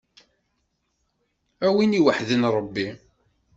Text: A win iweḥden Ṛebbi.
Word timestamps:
A 1.65 1.67
win 1.75 1.97
iweḥden 1.99 2.43
Ṛebbi. 2.55 2.87